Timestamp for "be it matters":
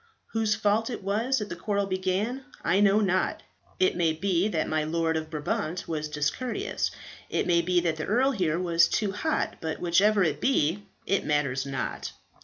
10.41-11.67